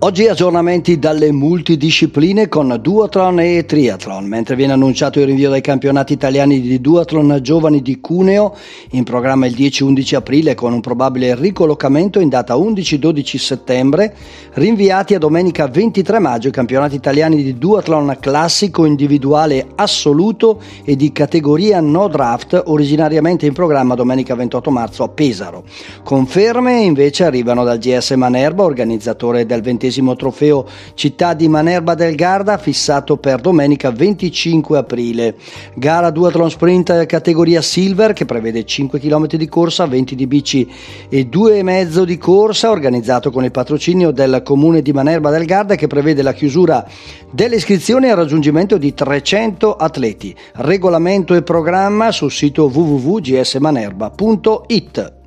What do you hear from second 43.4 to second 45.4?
il patrocinio del comune di Manerba